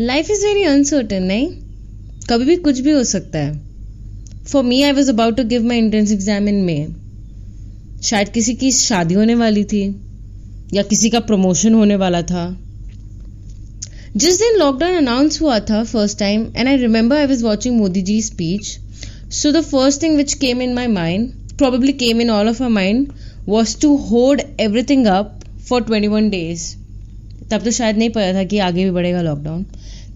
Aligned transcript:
Life 0.00 0.30
is 0.30 0.46
very 0.46 0.62
uncertain 0.62 1.22
नहीं? 1.22 1.46
कभी 2.30 2.44
भी 2.44 2.56
कुछ 2.56 2.80
भी 2.80 2.90
हो 2.90 3.04
सकता 3.04 3.38
है। 3.38 3.60
For 4.44 4.64
me 4.64 4.82
I 4.82 4.92
was 4.92 5.10
about 5.10 5.36
to 5.36 5.44
give 5.44 5.64
my 5.64 5.78
entrance 5.78 6.12
exam 6.12 6.48
in 6.48 6.54
May 6.54 6.86
शायद 8.02 8.28
किसी 8.28 8.54
की 8.54 8.70
शादी 8.70 9.14
होने 9.14 9.34
वाली 9.34 9.64
थी, 9.64 9.82
या 10.74 10.82
किसी 10.82 11.10
का 11.10 11.20
प्रमोशन 11.20 11.74
होने 11.74 11.96
वाला 11.96 12.22
था। 12.22 12.46
जिस 14.16 14.38
दिन 14.38 14.58
लॉकडाउन 14.58 14.94
अनाउंस 14.94 15.40
हुआ 15.42 15.58
था 15.60 15.84
first 15.84 16.18
time 16.18 16.46
and 16.56 16.68
I 16.68 16.76
remember 16.76 17.16
I 17.16 17.26
was 17.26 17.44
watching 17.44 17.76
Modi 17.76 18.02
ji 18.02 18.22
speech 18.22 18.78
so 19.32 19.52
the 19.52 19.60
first 19.60 20.02
thing 20.02 20.16
which 20.16 20.34
came 20.34 20.62
in 20.62 20.74
my 20.74 20.86
mind 20.86 21.32
probably 21.58 21.92
came 21.92 22.20
in 22.20 22.28
all 22.30 22.48
of 22.48 22.60
our 22.60 22.70
mind, 22.70 23.14
was 23.46 23.74
to 23.74 23.88
hoard 23.96 24.42
everything 24.58 25.08
up 25.08 25.44
for 25.68 25.80
21 25.80 26.30
days. 26.30 26.77
तब 27.50 27.62
तो 27.64 27.70
शायद 27.70 27.96
नहीं 27.98 28.10
पता 28.10 28.32
था 28.34 28.44
कि 28.44 28.58
आगे 28.58 28.84
भी 28.84 28.90
बढ़ेगा 28.90 29.22
लॉकडाउन 29.22 29.64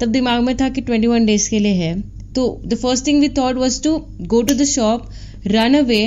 तब 0.01 0.09
दिमाग 0.09 0.43
में 0.43 0.57
था 0.57 0.69
कि 0.69 0.83
21 0.83 1.27
डेज़ 1.27 1.49
के 1.51 1.59
लिए 1.59 1.73
है। 1.75 2.01
तो 2.35 2.63
the 2.67 2.75
first 2.75 3.07
thing 3.07 3.21
we 3.21 3.29
thought 3.39 3.57
was 3.57 3.83
to 3.83 3.97
go 4.27 4.43
to 4.43 4.55
the 4.55 4.65
shop 4.65 5.09
run 5.47 5.75
away 5.75 6.01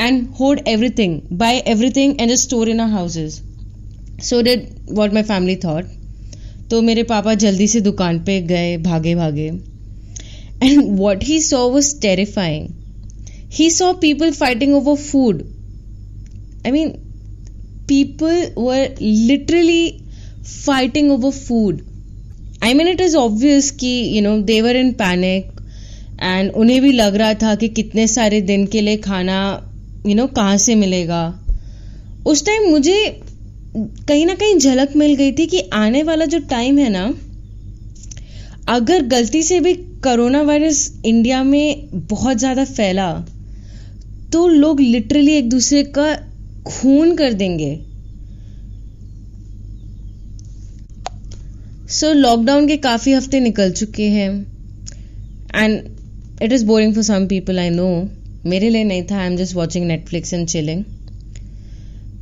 and 0.00 0.26
hold 0.40 0.68
everything 0.68 1.20
buy 1.32 1.62
everything 1.68 2.20
and 2.20 2.34
store 2.34 2.68
in 2.68 2.80
our 2.80 2.90
houses 2.90 3.40
so 4.22 4.40
did 4.42 4.68
what 4.92 5.14
my 5.14 5.22
family 5.22 5.56
thought 5.64 5.84
तो 6.70 6.82
मेरे 6.82 7.02
पापा 7.02 7.34
जल्दी 7.46 7.66
से 7.68 7.80
दुकान 7.80 8.18
पे 8.24 8.40
गए 8.42 8.76
भागे 8.78 9.14
भागे। 9.14 9.46
And 10.62 10.98
what 10.98 11.24
he 11.24 11.40
saw 11.42 11.68
was 11.70 12.00
terrifying 12.00 12.68
he 13.56 13.64
saw 13.70 13.88
people 14.02 14.32
fighting 14.36 14.72
over 14.76 14.92
food. 15.00 15.42
I 16.64 16.70
mean, 16.76 16.88
people 17.90 18.40
were 18.56 18.86
literally 19.28 20.03
fighting 20.44 21.10
over 21.10 21.30
food 21.30 21.80
I 22.64 22.74
mean 22.74 22.88
it 22.88 23.00
is 23.00 23.16
obvious 23.16 23.70
कि 23.70 23.92
you 24.16 24.22
know 24.22 24.36
they were 24.42 24.76
in 24.76 24.92
panic 24.92 25.52
and 26.22 26.50
उन्हें 26.52 26.80
भी 26.82 26.92
लग 26.92 27.14
रहा 27.14 27.34
था 27.34 27.54
कि 27.54 27.68
कितने 27.68 28.06
सारे 28.06 28.40
दिन 28.40 28.66
के 28.66 28.80
लिए 28.80 28.96
खाना, 28.96 29.38
you 30.06 30.16
know, 30.16 30.28
कहाँ 30.36 30.56
से 30.56 30.74
मिलेगा। 30.74 31.22
उस 32.26 32.44
टाइम 32.46 32.70
मुझे 32.70 33.20
कहीं 33.76 34.26
ना 34.26 34.34
कहीं 34.34 34.58
झलक 34.58 34.92
मिल 34.96 35.14
गई 35.14 35.32
थी 35.32 35.46
कि 35.46 35.60
आने 35.74 36.02
वाला 36.02 36.24
जो 36.24 36.38
टाइम 36.50 36.78
है 36.78 36.88
ना, 36.88 37.04
अगर 38.68 39.02
गलती 39.06 39.42
से 39.42 39.60
भी 39.60 39.74
कोरोना 40.04 40.42
वायरस 40.42 41.00
इंडिया 41.04 41.42
में 41.44 41.88
बहुत 42.10 42.36
ज़्यादा 42.36 42.64
फैला 42.64 43.12
तो 44.32 44.46
लोग 44.48 44.80
लिटरली 44.80 45.32
एक 45.32 45.48
दूसरे 45.50 45.82
का 45.98 46.14
खून 46.66 47.14
कर 47.16 47.32
देंगे। 47.32 47.74
सो 51.94 52.12
लॉकडाउन 52.12 52.66
के 52.68 52.76
काफ़ी 52.76 53.12
हफ़्ते 53.12 53.40
निकल 53.40 53.72
चुके 53.72 54.08
हैं. 54.08 54.30
And 55.54 56.42
it 56.42 56.52
is 56.52 56.64
boring 56.66 56.94
for 56.94 57.02
some 57.02 57.26
people 57.26 57.58
I 57.58 57.70
know 57.70 57.88
मेरे 58.46 58.70
लिए 58.70 58.84
नहीं 58.84 59.02
था. 59.02 59.18
I 59.18 59.26
am 59.26 59.36
just 59.36 59.54
watching 59.54 59.86
Netflix 59.86 60.32
and 60.34 60.46
chilling 60.48 60.84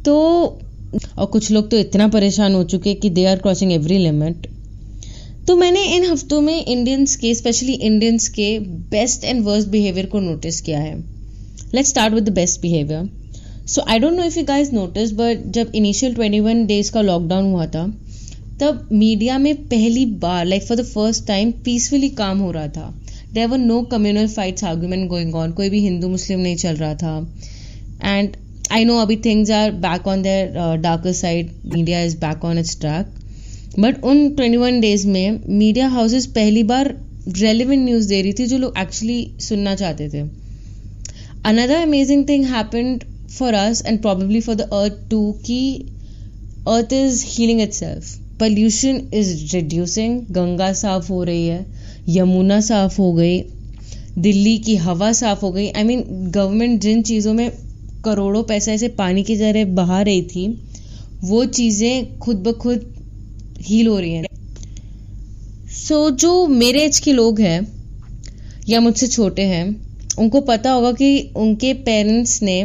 तो 0.05 0.17
और 1.19 1.27
कुछ 1.27 1.51
लोग 1.51 1.71
तो 1.71 1.79
इतना 1.79 2.09
परेशान 2.09 2.55
हो 2.55 2.65
चुके 2.65 2.95
कि 2.95 3.11
they 3.11 3.25
are 3.25 3.37
crossing 3.37 3.73
every 3.73 3.99
limit 3.99 4.47
तो 5.47 5.57
मैंने 5.57 5.85
इन 5.97 6.05
हफ्तों 6.05 6.41
में 6.41 6.65
इंडियंस 6.65 7.17
के 7.17 7.35
स्पेशली 7.35 7.73
इंडियंस 7.73 8.29
के 8.29 8.59
बेस्ट 8.91 9.25
एंड 9.25 9.43
वर्स्ट 9.45 9.69
बिहेवियर 9.69 10.07
को 10.07 10.21
नोटिस 10.21 10.61
किया 10.61 10.79
है. 10.79 10.95
Let's 11.75 11.89
start 11.89 12.15
with 12.15 12.25
the 12.25 12.35
best 12.37 12.61
behavior. 12.63 13.01
So, 13.65 13.83
i 13.87 13.99
don't 13.99 14.17
know 14.17 14.27
if 14.27 14.37
you 14.37 14.45
guys 14.45 14.71
noticed, 14.73 15.17
but 15.17 15.45
जब 15.57 15.73
initial 15.73 16.17
21 16.17 16.67
days 16.67 16.89
का 16.91 17.01
लॉकडाउन 17.01 17.45
हुआ 17.45 17.67
था 17.67 17.85
तब 18.63 18.89
मीडिया 18.93 19.39
में 19.39 19.55
पहली 19.69 20.05
बार 20.07 20.45
like 20.47 20.63
for 20.63 20.77
the 20.77 20.85
first 20.85 21.27
time 21.27 21.51
peacefully 21.65 22.09
काम 22.19 22.39
हो 22.39 22.51
रहा 22.51 22.69
था। 22.69 22.95
There 23.35 23.47
were 23.49 23.59
no 23.59 23.81
communal 23.93 24.27
fights 24.29 24.65
argument 24.65 25.09
going 25.09 25.35
on 25.35 25.53
कोई 25.53 25.71
भी 25.71 25.81
हिंदू 25.81 26.09
मुस्लिम 26.09 26.41
नहीं 26.41 26.57
चल 26.57 26.77
रहा 26.77 26.95
था। 26.95 27.17
एंड 28.05 28.37
आई 28.73 28.85
नो 28.85 28.99
अभी 28.99 29.17
things 29.17 29.51
are 29.51 29.71
back 29.81 30.07
on 30.07 30.23
their 30.23 30.77
darker 30.83 31.13
side 31.13 31.51
media 31.75 32.03
is 32.03 32.17
back 32.17 32.45
on 32.45 32.59
its 32.59 32.79
track 32.81 33.07
but 33.79 34.05
उन 34.05 34.29
21 34.37 34.81
डेज़ 34.81 35.07
में 35.09 35.41
मीडिया 35.49 35.89
हाउसेस 35.89 36.27
पहली 36.27 36.63
बार 36.63 36.95
रेलिवेंट 37.29 37.85
न्यूज़ 37.85 38.09
दे 38.09 38.23
रही 38.23 38.33
थी 38.33 38.47
जो 38.47 38.59
लोग 38.59 38.79
एक्चुअली 38.79 39.21
सुनना 39.41 39.75
चाहते 39.75 40.09
थे। 40.09 40.21
Another 41.45 41.75
amazing 41.75 42.29
thing 42.29 42.45
thing 42.75 43.05
for 43.31 43.55
us 43.55 43.83
and 43.87 44.01
and 44.01 44.43
for 44.43 44.55
the 44.55 44.61
earth 44.61 45.11
too 45.11 45.21
too 45.47 45.63
earth 46.69 46.93
is 46.93 47.25
is 47.25 47.41
it 47.41 47.71
itself 47.71 48.19
pollution 48.43 49.01
is 49.15 49.57
reducing 49.57 50.21
Ganga 50.31 50.73
साफ़ 50.73 51.09
हो 51.09 51.23
रही 51.25 51.47
है 51.47 51.65
यमुना 52.09 52.61
साफ़ 52.61 52.97
हो 53.01 53.13
गई 53.13 53.39
दिल्ली 54.19 54.57
की 54.59 54.77
हवा 54.77 55.13
साफ़ 55.13 55.41
हो 55.41 55.51
गई। 55.53 55.69
आई 55.69 55.85
मीन 55.85 56.03
गवर्नमेंट 56.31 56.81
जिन 56.81 57.03
चीज़ों 57.03 57.35
में 57.35 57.51
करोड़ों 58.05 58.43
पैसा 58.43 58.73
ऐसे 58.73 58.89
पानी 58.89 59.23
की 59.23 59.37
तरह 59.37 59.65
बहा 59.75 60.01
रही 60.03 60.23
थी 60.23 60.47
वो 61.25 61.45
चीज़ें 61.45 62.19
खुद 62.19 62.37
ब 62.37 62.53
खुद 62.53 62.87
हील 63.61 63.87
हो 63.87 63.99
रही 63.99 64.13
हैं। 64.13 64.25
सो 65.69 66.11
so, 66.11 66.17
जो 66.17 66.47
मेरे 66.47 66.85
एज 66.85 66.99
के 66.99 67.13
लोग 67.13 67.41
हैं 67.41 67.67
या 68.69 68.81
मुझसे 68.81 69.07
छोटे 69.07 69.43
हैं 69.43 69.65
उनको 70.19 70.41
पता 70.41 70.71
होगा 70.71 70.93
कि 70.93 71.33
उनके 71.37 71.73
पेरेंट्स 71.85 72.43
ने 72.43 72.61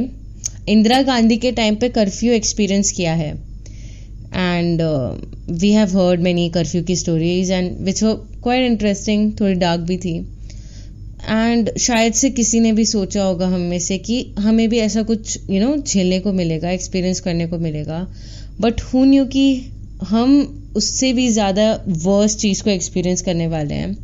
इंदिरा 0.69 1.01
गांधी 1.01 1.37
के 1.37 1.51
टाइम 1.51 1.75
पे 1.75 1.89
कर्फ्यू 1.89 2.33
एक्सपीरियंस 2.33 2.91
किया 2.91 3.13
है। 3.13 3.46
And 4.37 4.81
we 5.51 5.71
have 5.71 5.97
heard 5.97 6.21
many 6.21 6.49
curfew 6.49 6.83
की 6.83 6.95
स्टोरीज 6.95 7.51
एंड 7.51 7.77
विच 7.81 8.03
वो 8.03 8.13
क्वाइट 8.43 8.71
इंटरेस्टिंग 8.71 9.31
थोड़ी 9.39 9.53
डार्क 9.55 9.81
भी 9.81 9.97
थी। 9.97 10.15
एंड 11.29 11.69
शायद 11.79 12.13
से 12.13 12.29
किसी 12.31 12.59
ने 12.59 12.71
भी 12.71 12.85
सोचा 12.85 13.23
होगा 13.23 13.47
हम 13.47 13.61
में 13.61 13.79
से 13.79 13.97
कि 13.99 14.21
हमें 14.39 14.67
भी 14.69 14.77
ऐसा 14.79 15.01
कुछ 15.03 15.37
यू 15.49 15.59
नो 15.61 15.75
झेलने 15.77 16.19
को 16.19 16.33
मिलेगा 16.33 16.69
एक्सपीरियंस 16.71 17.19
करने 17.19 17.47
को 17.47 17.57
मिलेगा। 17.59 18.05
बट 18.61 18.81
हु 18.83 19.03
न्यू 19.05 19.25
कि 19.25 19.47
हम 20.03 20.37
उससे 20.75 21.11
भी 21.13 21.27
ज़्यादा 21.29 21.71
वर्स 22.03 22.35
चीज़ 22.37 22.63
को 22.63 22.69
एक्सपीरियंस 22.69 23.21
करने 23.21 23.47
वाले 23.47 23.73
हैं। 23.73 23.95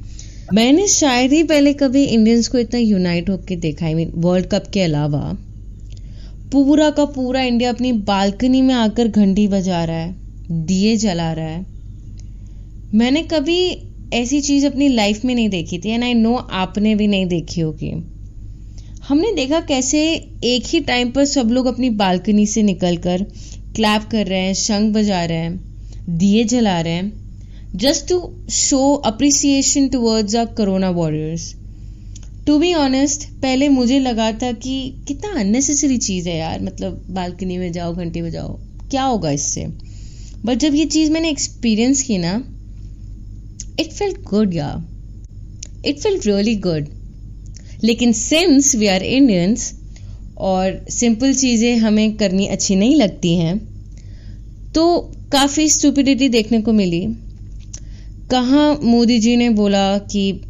मैंने 0.54 0.88
शायद 0.88 1.32
ही 1.34 1.44
पहले 1.44 1.74
कभी 1.74 2.04
इंडियंस 2.06 2.48
को 2.48 2.58
इतना 2.60 2.80
यूनाइट 2.80 3.30
होकर 3.30 3.56
देखा 3.58 3.86
आई 3.86 3.94
मीन 3.94 4.12
वर्ल्ड 4.18 4.48
कप 4.48 4.68
के 4.74 4.82
अलावा। 4.82 5.22
पूरा 6.52 6.90
का 6.90 7.06
पूरा 7.06 7.42
इंडिया 7.42 7.70
अपनी 7.70 7.92
बालकनी 8.04 8.62
में 8.62 8.74
आकर 8.76 9.08
घंटी 9.08 9.48
बजा 9.48 9.84
रहा 9.84 9.98
है। 9.98 10.23
दिए 10.52 10.98
जला 10.98 11.34
रहा 11.34 11.46
है। 11.46 11.66
मैंने 12.94 13.24
कभी 13.24 13.78
ऐसी 14.14 14.42
चीज़ 14.42 14.66
अपनी 14.66 14.88
लाइफ 14.88 15.26
में 15.26 15.36
नहीं 15.36 15.50
देखी 15.50 15.78
थी 15.78 15.90
एंड 15.90 16.04
आई 16.04 16.14
नो 16.14 16.36
आपने 16.36 16.96
भी 16.96 17.08
नहीं 17.08 17.26
देखी 17.26 17.62
होगी। 17.62 17.92
हमने 19.08 19.34
देखा 19.34 19.60
कैसे 19.60 20.14
एक 20.44 20.64
ही 20.68 20.80
टाइम 20.80 21.12
पर 21.12 21.26
सब 21.26 21.52
लोग 21.52 21.66
अपनी 21.66 21.90
बालकनी 21.90 22.46
से 22.46 22.64
निकलकर 22.64 23.24
क्लैप 23.76 24.04
कर 24.12 24.28
रहे 24.28 24.40
हैं, 24.40 24.54
शंख 24.54 24.94
बजा 24.94 25.26
रहे 25.26 25.38
हैं, 25.38 25.60
दिए 26.10 26.44
जला 26.44 26.82
रहे 26.82 26.94
हैं, 26.94 27.24
just 27.76 28.08
to 28.08 28.20
show 28.52 28.98
appreciation 29.08 29.96
towards 29.96 30.36
our 30.36 30.48
corona 30.60 30.94
warriors 30.94 31.56
to 32.48 32.60
be 32.60 32.74
honest 32.74 33.24
पहले 33.24 33.70
मुझे 33.70 34.00
लगा 34.00 34.32
था 34.32 34.52
कि 34.52 34.94
कितना 35.08 35.40
अननेसेसरी 35.40 35.98
चीज़ 35.98 36.30
है 36.30 36.38
यार 36.38 36.62
मतलब 36.62 37.06
बालकनी 37.10 37.58
में 37.58 37.72
जाओ, 37.72 37.96
घंटे 37.96 38.22
बजाओ, 38.22 38.60
क्या 38.92 39.04
होगा 39.04 39.32
इससे? 39.32 39.93
बट 40.46 40.58
जब 40.58 40.76
ये 40.76 40.86
चीज़ 40.86 41.12
मैंने 41.12 41.30
एक्सपीरियंस 41.30 42.02
की 42.02 42.18
ना 42.18 42.34
इट 43.80 43.92
फेल्ट 43.92 44.24
गुड 44.24 44.54
या 44.54 44.86
इट 45.86 46.00
फेल्ट 46.00 46.26
रियली 46.28 46.56
गुड 46.56 46.88
लेकिन 47.84 48.12
सिंस 48.12 48.76
वी 48.76 48.88
आर 48.88 49.04
इंडियंस 49.04 49.74
और 50.38 50.86
सिंपल 50.90 51.34
चीज़ें 51.34 51.78
हमें 51.78 52.14
करनी 52.14 52.48
अच्छी 52.48 52.76
नहीं 52.76 52.96
लगती 52.96 53.36
हैं 53.36 53.58
तो 54.76 55.12
काफ़ी 55.32 55.70
स्टूपिडिटी 55.70 56.30
देखने 56.30 56.62
को 56.62 56.74
मिली। 56.74 57.06
कहाँ 58.30 58.80
मोदी 58.84 59.20
जी 59.20 59.36
ने 59.36 59.50
बोला 59.50 59.98
कि 59.98 60.42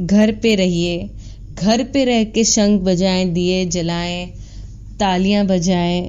घर 0.00 0.32
पे 0.32 0.54
रहिए, 0.54 1.10
घर 1.54 1.84
पे 1.84 2.04
रह 2.04 2.24
के 2.24 2.44
शंख 2.44 2.80
बजाएँ, 2.80 3.24
दिए 3.24 3.64
जलाएँ, 3.66 4.26
तालियाँ 5.00 5.46
बजाएँ 5.46 6.02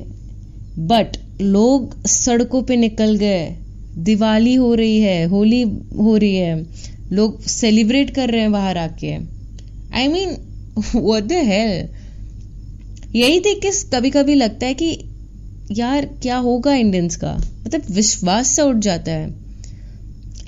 बट 0.80 1.18
लोग 1.42 2.06
सड़कों 2.08 2.62
पे 2.64 2.76
निकल 2.76 3.16
गए। 3.16 3.56
दिवाली 3.98 4.54
हो 4.54 4.74
रही 4.76 5.00
है, 5.00 5.26
होली 5.26 5.62
हो 5.98 6.16
रही 6.18 6.36
है। 6.36 6.66
लोग 7.12 7.42
सेलिब्रेट 7.42 8.10
कर 8.10 8.30
रहे 8.30 8.42
हैं 8.42 8.52
बाहर 8.52 8.78
आके। 8.78 9.16
आई 9.94 10.08
मीन 10.08 10.36
द 11.22 11.32
हेल 11.32 11.88
यही 13.16 13.40
देख 13.40 13.60
के 13.60 13.72
कभी 13.90 14.10
कभी 14.10 14.36
लगता 14.36 14.66
है 14.66 14.74
कि 14.74 14.98
यार, 15.72 16.06
क्या 16.22 16.38
होगा 16.38 16.74
इंडियंस 16.76 17.16
का? 17.16 17.34
मतलब 17.66 17.82
विश्वास 17.92 18.56
सा 18.56 18.64
उठ 18.64 18.76
जाता 18.76 19.12
है। 19.12 19.30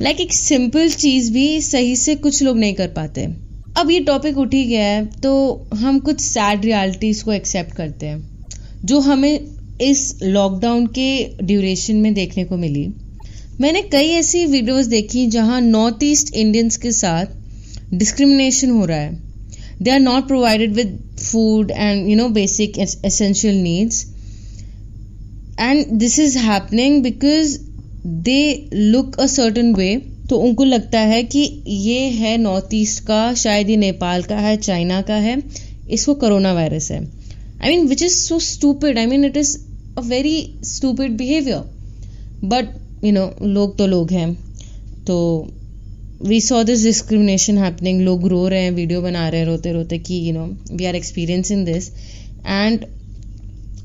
लाइक 0.02 0.16
like 0.18 0.28
एक 0.28 0.34
सिंपल 0.34 0.90
चीज़ 0.90 1.32
भी 1.32 1.62
सही 1.62 1.96
से 1.96 2.16
कुछ 2.16 2.42
लोग 2.44 2.58
नहीं 2.58 2.74
कर 2.74 2.88
पाते। 2.88 3.28
अब 3.78 3.92
ये 3.92 4.00
टॉपिक 4.00 4.38
उठ 4.38 4.54
ही 4.54 4.64
गया 4.66 4.86
है 4.86 5.06
तो 5.06 5.34
हम 5.76 6.00
कुछ 6.00 6.20
सैड 6.22 6.66
रियलिटीज़ 6.66 7.24
को 7.24 7.34
एक्सेप्ट 7.34 7.76
करते 7.76 8.06
हैं, 8.06 8.48
जो 8.86 9.00
हमें 9.00 9.40
इस 9.90 10.20
लॉकडाउन 10.24 10.86
के 10.88 11.08
ड्यूरेशन 11.44 11.96
में 11.96 12.14
देखने 12.14 12.44
को 12.44 12.58
मिली। 12.58 12.88
मैंने 13.62 13.82
कई 13.82 14.08
ऐसी 14.08 14.46
वीडियोस 14.46 14.86
देखी 14.86 15.26
जहाँ 15.28 15.62
नॉर्थ 15.62 16.04
ईस्ट 16.04 16.34
इंडियंस 16.36 16.78
के 16.78 16.92
साथ 16.92 17.26
डिस्क्रिमिनेशन 17.94 18.70
हो 18.70 18.86
रहा 18.86 18.98
है। 18.98 19.22
They 19.82 19.92
are 19.92 20.04
not 20.04 20.28
provided 20.28 20.76
with 20.78 20.92
food 21.20 21.72
and, 21.84 22.10
you 22.10 22.16
know, 22.16 22.28
basic 22.34 22.78
essential 23.10 23.56
needs. 23.64 23.98
And 25.60 26.00
this 26.04 26.18
is 26.20 26.36
happening 26.36 27.02
because 27.04 27.58
they 28.28 28.70
look 28.94 29.18
a 29.18 29.28
certain 29.28 29.74
way. 29.76 29.94
तो 30.30 30.38
उनको 30.38 30.64
लगता 30.64 31.00
है 31.00 31.24
कि 31.24 31.64
ये 31.68 32.00
है 32.00 32.38
नॉर्थ 32.38 32.70
ईस्ट 32.74 33.04
का, 33.04 33.34
शायद 33.34 33.70
ये 33.70 33.78
नेपाल 33.78 34.24
का 34.24 34.36
है, 34.36 34.58
चाइना 34.58 35.02
का 35.02 35.16
है। 35.16 35.44
इसको 35.90 36.14
कोरोना 36.14 36.54
वायरस 36.54 36.92
है। 36.92 37.00
I 37.64 37.70
mean 37.70 37.88
which 37.88 38.04
is 38.04 38.14
so 38.14 38.40
stupid 38.40 38.98
I 38.98 39.06
mean 39.06 39.26
it 39.26 39.38
is 39.38 39.58
a 39.98 40.02
very 40.02 40.38
stupid 40.66 41.18
behaviour 41.18 42.48
but 42.48 43.06
you 43.06 43.12
know 43.12 43.26
लोग 43.44 43.78
तो 43.78 43.88
लोग 43.88 44.12
हैं। 44.12 44.34
तो 45.08 45.18
we 46.22 46.40
saw 46.42 46.64
this 46.64 46.84
discrimination 46.84 47.58
happening 47.58 48.02
लोग 48.02 48.28
रो 48.28 48.48
रहे 48.48 48.62
हैं 48.64 48.72
वीडियो 48.72 49.02
बना 49.02 49.28
रहे 49.30 49.40
हैं, 49.40 49.48
रोते 49.48 49.72
रोते 49.74 49.98
कि 50.00 50.20
you 50.28 50.34
know 50.34 50.46
we 50.72 50.86
are 50.86 50.96
experience 50.96 51.52
in 51.52 51.64
this 51.66 51.90
and 52.48 52.86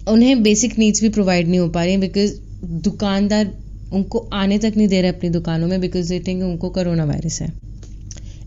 उन्हें 0.09 0.43
बेसिक 0.43 0.79
नीड्स 0.79 1.01
भी 1.03 1.09
प्रोवाइड 1.09 1.49
नहीं 1.49 1.61
हो 1.61 1.69
पा 1.69 1.85
रही 1.85 1.97
बिकॉज़ 1.97 2.35
दुकानदार 2.83 3.53
उनको 3.93 4.19
आने 4.35 4.59
तक 4.59 4.73
नहीं 4.77 4.89
दे 4.89 5.01
रहे 5.01 5.11
अपनी 5.11 5.29
दुकानों 5.31 5.69
में 5.69 5.81
बिकॉज़ 5.81 6.09
दे 6.09 6.21
थिंक 6.21 6.43
उनको 6.43 6.69
कोरोना 6.71 7.05
वायरस 7.05 7.41
है। 7.43 7.53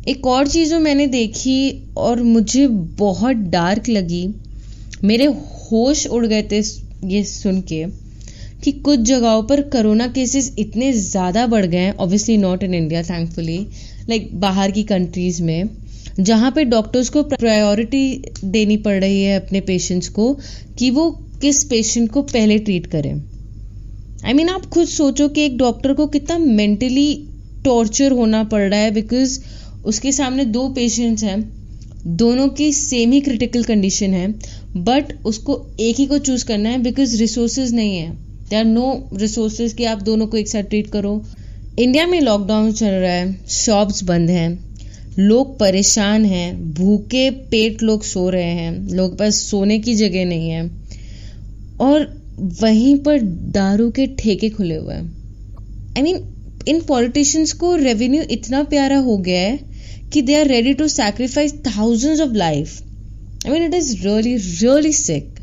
एक 0.07 0.28
और 0.28 0.48
चीज़ 0.48 0.69
जो 0.69 0.80
मैंने 0.80 1.07
देखी 1.07 1.60
और 1.98 2.22
मुझे 2.24 2.68
बहुत 3.00 3.36
डार्क 3.52 3.90
लगी, 3.90 4.28
मेरे 5.04 5.25
होश 5.25 6.06
उड़ 6.07 6.25
गए 6.25 6.42
थे 6.44 6.62
ये 7.03 7.24
सुन 7.24 7.62
के 7.62 7.86
कि 8.63 8.71
कुछ 8.71 9.00
जगहों 9.00 9.44
पर 9.44 9.62
कोरोना 9.69 10.07
केसेस 10.07 10.53
इतने 10.59 10.92
ज़्यादा 10.94 11.45
बढ़ 11.48 11.65
गए 11.65 11.77
हैं 11.77 11.94
obviously 11.95 12.36
not 12.38 12.63
in 12.63 12.74
India 12.74 13.01
thankfully 13.03 13.57
like 14.09 14.30
बाहर 14.39 14.71
की 14.71 14.83
कंट्रीज़ 14.83 15.42
में 15.44 15.69
जहाँ 16.19 16.51
पे 16.51 16.63
डॉक्टर्स 16.65 17.09
को 17.09 17.24
प्रायोरिटी 17.24 18.03
देनी 18.44 18.77
पड़ 18.77 19.00
रही 19.00 19.21
है 19.21 19.39
अपने 19.39 19.62
पेशेंट्स 19.62 20.09
को 20.09 20.33
कि 20.80 20.89
वो 20.89 21.09
किस 21.42 21.63
पेशेंट 21.63 22.09
को 22.12 22.21
पहले 22.21 22.57
ट्रीट 22.59 22.88
करें। 22.88 23.12
आई 23.12 24.31
I 24.31 24.36
मीन 24.36 24.47
mean, 24.47 24.56
आप 24.56 24.65
खुद 24.65 24.88
सोचो 24.88 25.27
कि 25.27 25.42
एक 25.42 25.57
डॉक्टर 25.57 25.94
को 25.94 26.07
कितना 26.07 26.38
मेंटली 26.38 27.07
टॉर्चर 27.65 28.12
होना 28.12 28.44
पड़ 28.44 28.62
रहा 28.62 28.80
है 28.80 28.92
बिकॉज़ 28.92 29.39
उसके 29.86 30.12
सामने 30.12 30.45
दो 30.45 30.68
पेशेंट्स 30.69 31.24
हैं 31.24 31.39
दोनों 32.18 32.47
की 32.50 32.71
सेम 32.74 33.12
ही 33.12 33.21
क्रिटिकल 33.21 33.63
कंडीशन 33.63 34.13
है 34.13 34.33
बट 34.77 35.13
उसको 35.25 35.56
एक 35.79 35.95
ही 35.95 36.06
को 36.06 36.18
चूज़ 36.18 36.45
करना 36.45 36.69
है 36.69 36.77
बिकॉज़ 36.77 37.18
रिसोर्सेज 37.18 37.73
नहीं 37.73 37.97
है। 37.97 38.12
दे 38.50 38.56
आर 38.56 38.65
नो 38.65 39.09
रिसोर्सेज 39.13 39.73
कि 39.73 39.85
आप 39.85 40.01
दोनों 40.01 40.27
को 40.27 40.38
एक 40.38 40.47
साथ 40.47 40.63
ट्रीट 40.63 40.88
करो। 40.88 41.23
इंडिया 41.79 42.07
में 42.07 42.21
लॉकडाउन 42.21 42.71
चल 42.71 42.85
रहा 42.85 43.12
है 43.12 43.47
शॉप्स 43.47 44.03
बंद 44.03 44.29
हैं, 44.29 44.75
लोग 45.19 45.59
परेशान 45.59 46.25
हैं, 46.25 46.73
भूखे 46.73 47.29
पेट 47.29 47.83
लोग 47.83 48.03
सो 48.03 48.29
रहे 48.29 48.51
हैं, 48.51 48.89
लोग 48.89 49.18
पास 49.18 49.35
सोने 49.35 49.79
की 49.79 49.95
जगह 49.95 50.25
नहीं 50.25 50.50
है। 50.50 50.71
और 51.81 52.21
वहीं 52.62 52.95
पर 52.97 53.21
दारू 53.51 53.89
के 53.91 54.07
ठेके 54.07 54.50
खुले 54.50 54.75
हुए 54.75 54.94
हैं। 54.94 55.12
आई 55.97 56.01
मीन 56.01 56.23
इन 56.68 56.81
पॉलिटिशियंस 56.81 57.53
को 57.53 57.75
रेवेन्यू 57.75 58.21
इतना 58.21 58.63
प्यारा 58.63 58.97
हो 58.97 59.18
गया 59.18 59.41
है 59.41 59.59
कि 60.13 60.21
they 60.21 60.35
are 60.35 60.47
ready 60.47 60.73
to 60.73 60.88
sacrifice 60.88 61.53
thousands 61.53 62.21
of 62.21 62.31
life 62.31 62.81
I 63.48 63.52
mean 63.52 63.64
it 63.64 63.74
is 63.74 63.96
really 64.04 64.36
really 64.36 64.94
sick 64.94 65.40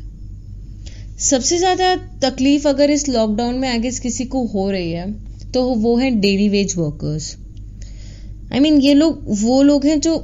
सबसे 1.19 1.57
ज़्यादा 1.57 1.95
तकलीफ़ 2.21 2.67
अगर 2.67 2.91
इस 2.91 3.07
लॉकडाउन 3.09 3.55
में 3.55 3.69
आगे 3.69 3.91
किसी 4.01 4.25
को 4.25 4.45
हो 4.45 4.69
रही 4.71 4.91
है 4.91 5.11
तो 5.51 5.63
वो 5.75 5.97
है 5.97 6.09
daily 6.19 6.49
wage 6.49 6.75
workers 6.77 7.35
I 8.53 8.59
mean 8.59 8.79
ये 8.81 8.93
लोग, 8.93 9.23
वो 9.41 9.61
लोग 9.63 9.85
हैं 9.85 9.99
जो 9.99 10.15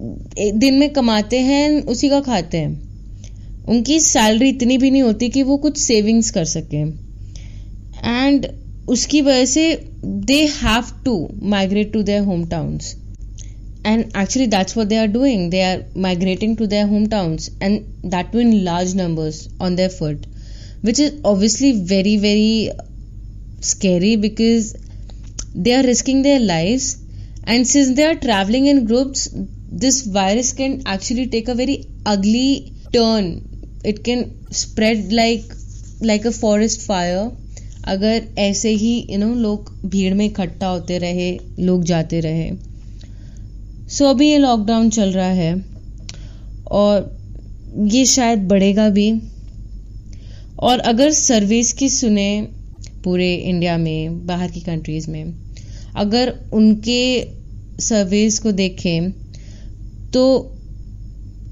दिन 0.00 0.74
में 0.74 0.90
कमाते 0.90 1.38
हैं, 1.40 1.82
उसी 1.82 2.08
का 2.08 2.20
खाते 2.20 2.58
हैं. 2.58 2.70
उनकी 3.68 3.98
सैलरी 4.00 4.48
इतनी 4.48 4.78
भी 4.78 4.90
नहीं 4.90 5.02
होती 5.02 5.28
कि 5.28 5.42
वो 5.42 5.56
कुछ 5.56 5.78
सेविंग्स 5.78 6.30
कर 6.30 6.44
सकें. 6.44 6.84
एंड 8.04 8.46
उसकी 8.88 9.20
वजह 9.20 9.44
से 9.44 9.64
they 10.04 10.40
have 10.62 10.84
to 11.04 11.16
migrate 11.42 11.92
to 11.92 12.02
their 12.02 12.22
home 12.22 12.46
towns 12.48 12.94
and 13.87 14.11
actually 14.15 14.45
that's 14.47 14.75
what 14.75 14.89
they 14.89 14.97
are 14.97 15.07
doing 15.07 15.49
they 15.49 15.61
are 15.61 15.83
migrating 15.95 16.55
to 16.55 16.67
their 16.67 16.85
hometowns 16.85 17.49
and 17.61 18.11
that 18.13 18.31
too 18.31 18.39
in 18.39 18.63
large 18.63 18.93
numbers 18.95 19.49
on 19.59 19.75
their 19.75 19.89
foot 19.89 20.25
which 20.81 20.99
is 20.99 21.19
obviously 21.23 21.71
very 21.93 22.17
very 22.17 22.71
scary 23.61 24.15
because 24.15 24.75
they 25.55 25.73
are 25.73 25.83
risking 25.83 26.21
their 26.21 26.39
lives 26.39 26.97
and 27.45 27.67
since 27.67 27.95
they 27.95 28.03
are 28.03 28.15
traveling 28.15 28.67
in 28.67 28.85
groups 28.85 29.29
this 29.83 30.01
virus 30.01 30.53
can 30.53 30.81
actually 30.85 31.27
take 31.27 31.47
a 31.47 31.55
very 31.55 31.85
ugly 32.05 32.73
turn 32.93 33.41
it 33.83 34.03
can 34.03 34.21
spread 34.51 35.11
like 35.11 35.43
like 36.01 36.25
a 36.25 36.31
forest 36.31 36.81
fire 36.91 37.31
अगर 37.91 38.27
ऐसे 38.39 38.69
ही 38.81 38.91
you 39.09 39.17
know 39.19 39.33
लोग 39.35 39.71
भीड़ 39.85 40.13
में 40.13 40.25
इकट्ठा 40.25 40.67
होते 40.67 40.97
रहे 40.97 41.39
लोग 41.59 41.83
जाते 41.83 42.19
रहे 42.19 42.51
सो 43.88 44.04
so, 44.04 44.10
अभी 44.10 44.30
ये 44.30 44.38
लॉकडाउन 44.38 44.90
चल 44.90 45.12
रहा 45.12 45.26
है 45.26 45.64
और 46.70 47.18
ये 47.86 48.04
शायद 48.06 48.38
बढ़ेगा 48.48 48.88
भी। 48.88 49.12
और 50.58 50.78
अगर 50.78 51.10
सर्विस 51.10 51.72
की 51.72 51.88
सुने 51.88 52.48
पूरे 53.04 53.34
इंडिया 53.34 53.76
में 53.78 54.26
बाहर 54.26 54.50
की 54.50 54.60
कंट्रीज़ 54.60 55.10
में 55.10 55.34
अगर 55.96 56.34
उनके 56.52 57.28
सर्विस 57.80 58.38
को 58.38 58.52
देखें 58.52 59.10
तो 60.12 60.24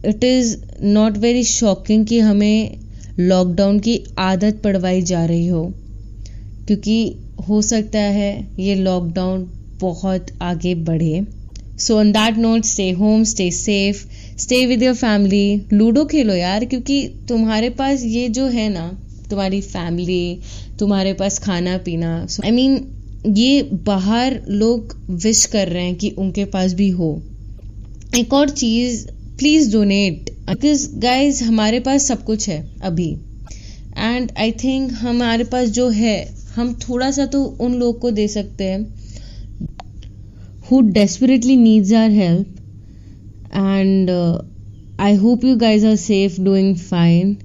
it 0.04 0.24
is 0.24 0.56
not 0.82 1.16
very 1.18 1.44
shocking 1.44 2.06
कि 2.06 2.18
हमें 2.18 2.78
लॉकडाउन 3.18 3.78
की 3.78 4.04
आदत 4.18 4.60
पड़वाई 4.64 5.02
जा 5.02 5.24
रही 5.24 5.46
हो। 5.46 5.64
क्योंकि 6.66 7.16
हो 7.48 7.62
सकता 7.62 7.98
है 7.98 8.46
ये 8.58 8.74
लॉकडाउन 8.74 9.50
बहुत 9.80 10.26
आगे 10.42 10.74
बढ़े। 10.74 11.35
So 11.78 11.98
on 11.98 12.12
that 12.12 12.38
note 12.38 12.64
stay 12.64 12.90
home 12.90 13.24
stay 13.24 13.50
safe 13.50 14.04
stay 14.38 14.64
with 14.66 14.82
your 14.82 14.94
family 14.94 15.46
Ludo 15.72 16.04
खेलो 16.04 16.34
यार 16.34 16.64
क्योंकि 16.64 17.02
तुम्हारे 17.28 17.70
पास 17.70 18.02
ये 18.04 18.28
जो 18.28 18.46
है 18.48 18.68
ना 18.68 18.86
तुम्हारी 19.30 19.60
फैमिली 19.60 20.38
तुम्हारे 20.78 21.12
पास 21.12 21.38
खाना 21.38 21.76
पीना 21.78 22.14
आई 22.16 22.50
I 22.50 22.54
मीन 22.54 22.76
mean, 22.76 22.84
ये 23.28 23.62
बाहर 23.86 24.40
लोग 24.48 24.94
विश 25.22 25.44
कर 25.46 25.68
रहे 25.68 25.84
हैं 25.84 25.94
कि 25.94 26.10
उनके 26.18 26.44
पास 26.44 26.72
भी 26.72 26.88
हो 26.90 27.10
एक 28.16 28.32
और 28.32 28.50
चीज़ 28.50 29.06
प्लीज़ 29.38 29.72
डोनेट 29.72 30.30
बिकॉज़ 30.48 30.88
गाइज़ 30.98 31.42
हमारे 31.44 31.80
पास 31.80 32.06
सब 32.08 32.24
कुछ 32.24 32.48
है 32.48 32.60
अभी 32.82 33.10
एंड 33.98 34.30
आई 34.38 34.52
थिंक 34.64 34.92
हमारे 34.92 35.44
पास 35.44 35.68
जो 35.70 35.88
है 35.88 36.16
हम 36.54 36.72
थोड़ा 36.88 37.10
सा 37.10 37.26
तो 37.26 37.42
उन 37.60 37.74
लोग 37.74 37.98
को 38.00 38.10
दे 38.10 38.26
सकते 38.28 38.64
हैं 38.64 39.05
who 40.68 40.82
desperately 40.90 41.56
needs 41.56 41.92
our 41.92 42.08
help. 42.10 42.46
And 43.50 44.10
uh, 44.10 44.42
i 44.98 45.14
hope 45.14 45.42
you 45.44 45.56
guys 45.56 45.84
are 45.84 45.96
safe 45.96 46.36
doing 46.36 46.74
fine. 46.76 47.42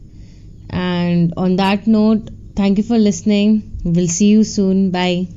And 0.70 1.34
on 1.38 1.56
that 1.58 1.88
note 1.88 2.30
thank 2.56 2.78
you 2.78 2.84
for 2.84 2.98
listening. 2.98 3.80
We'll 3.84 4.08
see 4.08 4.28
you 4.28 4.44
soon. 4.44 4.92
Bye 4.92 5.28